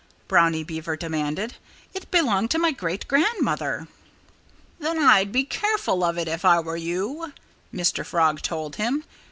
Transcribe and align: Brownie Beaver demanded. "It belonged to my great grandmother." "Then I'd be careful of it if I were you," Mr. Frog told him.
Brownie 0.27 0.63
Beaver 0.63 0.97
demanded. 0.97 1.57
"It 1.93 2.09
belonged 2.09 2.49
to 2.49 2.57
my 2.57 2.71
great 2.71 3.07
grandmother." 3.07 3.87
"Then 4.79 4.97
I'd 4.97 5.31
be 5.31 5.43
careful 5.43 6.03
of 6.03 6.17
it 6.17 6.27
if 6.27 6.43
I 6.43 6.59
were 6.59 6.75
you," 6.75 7.33
Mr. 7.71 8.03
Frog 8.03 8.41
told 8.41 8.77
him. 8.77 9.03